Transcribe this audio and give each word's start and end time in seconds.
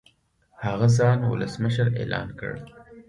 هغه 0.65 0.87
ځان 0.97 1.19
ولسمشر 1.23 1.87
اعلان 1.99 2.27
کړ. 2.39 2.53